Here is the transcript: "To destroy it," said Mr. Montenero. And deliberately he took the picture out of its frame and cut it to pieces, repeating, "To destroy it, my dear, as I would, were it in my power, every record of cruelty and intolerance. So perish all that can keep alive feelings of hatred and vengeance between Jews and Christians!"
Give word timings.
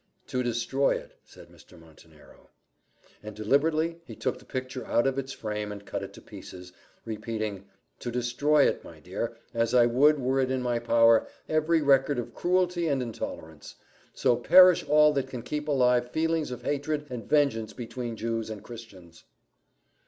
"To 0.25 0.41
destroy 0.41 0.95
it," 0.95 1.15
said 1.23 1.49
Mr. 1.49 1.79
Montenero. 1.79 2.49
And 3.21 3.35
deliberately 3.35 4.01
he 4.03 4.15
took 4.15 4.39
the 4.39 4.45
picture 4.45 4.83
out 4.87 5.05
of 5.05 5.19
its 5.19 5.31
frame 5.31 5.71
and 5.71 5.85
cut 5.85 6.01
it 6.01 6.11
to 6.13 6.21
pieces, 6.23 6.73
repeating, 7.05 7.65
"To 7.99 8.09
destroy 8.09 8.67
it, 8.67 8.83
my 8.83 8.99
dear, 8.99 9.37
as 9.53 9.75
I 9.75 9.85
would, 9.85 10.17
were 10.17 10.39
it 10.39 10.49
in 10.49 10.63
my 10.63 10.79
power, 10.79 11.27
every 11.47 11.83
record 11.83 12.17
of 12.17 12.33
cruelty 12.33 12.87
and 12.87 12.99
intolerance. 13.03 13.75
So 14.11 14.35
perish 14.37 14.83
all 14.89 15.13
that 15.13 15.27
can 15.27 15.43
keep 15.43 15.67
alive 15.67 16.09
feelings 16.09 16.49
of 16.49 16.63
hatred 16.63 17.05
and 17.11 17.23
vengeance 17.29 17.71
between 17.71 18.15
Jews 18.17 18.49
and 18.49 18.63
Christians!" 18.63 19.25